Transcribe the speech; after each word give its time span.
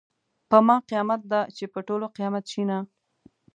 په 0.49 0.57
ما 0.67 0.77
قیامت 0.89 1.21
ده 1.31 1.41
چې 1.55 1.65
په 1.73 1.79
ټولو 1.87 2.05
قیامت 2.15 2.43
شینه. 2.51 2.77